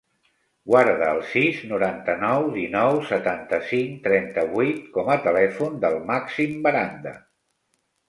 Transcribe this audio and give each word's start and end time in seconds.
Guarda 0.69 1.09
el 1.15 1.19
sis, 1.33 1.59
noranta-nou, 1.73 2.47
dinou, 2.57 2.99
setanta-cinc, 3.11 3.95
trenta-vuit 4.09 4.83
com 4.99 5.15
a 5.15 5.21
telèfon 5.31 5.81
del 5.87 6.03
Màxim 6.13 6.61
Baranda. 6.69 7.19